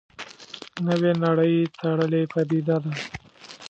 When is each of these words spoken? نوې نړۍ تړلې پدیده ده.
نوې 0.85 1.11
نړۍ 1.23 1.55
تړلې 1.77 2.21
پدیده 2.31 2.77
ده. 2.83 2.93